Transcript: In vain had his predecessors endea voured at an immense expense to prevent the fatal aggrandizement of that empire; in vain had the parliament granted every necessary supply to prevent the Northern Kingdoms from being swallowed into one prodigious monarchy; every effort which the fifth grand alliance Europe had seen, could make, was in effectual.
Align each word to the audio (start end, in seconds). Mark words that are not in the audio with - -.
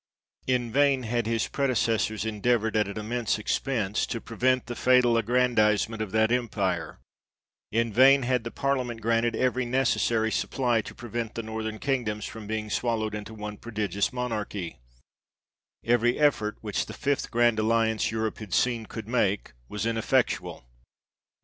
In 0.47 0.71
vain 0.71 1.03
had 1.03 1.27
his 1.27 1.47
predecessors 1.47 2.23
endea 2.23 2.59
voured 2.59 2.75
at 2.75 2.87
an 2.87 2.97
immense 2.97 3.37
expense 3.37 4.07
to 4.07 4.19
prevent 4.19 4.65
the 4.65 4.73
fatal 4.75 5.15
aggrandizement 5.15 6.01
of 6.01 6.09
that 6.11 6.31
empire; 6.31 6.97
in 7.71 7.93
vain 7.93 8.23
had 8.23 8.43
the 8.43 8.49
parliament 8.49 8.99
granted 9.01 9.35
every 9.35 9.63
necessary 9.63 10.31
supply 10.31 10.81
to 10.81 10.95
prevent 10.95 11.35
the 11.35 11.43
Northern 11.43 11.77
Kingdoms 11.77 12.25
from 12.25 12.47
being 12.47 12.71
swallowed 12.71 13.13
into 13.13 13.35
one 13.35 13.57
prodigious 13.57 14.11
monarchy; 14.11 14.79
every 15.85 16.17
effort 16.17 16.57
which 16.61 16.87
the 16.87 16.93
fifth 16.93 17.29
grand 17.29 17.59
alliance 17.59 18.09
Europe 18.09 18.39
had 18.39 18.55
seen, 18.55 18.87
could 18.87 19.07
make, 19.07 19.53
was 19.69 19.85
in 19.85 19.97
effectual. 19.97 20.65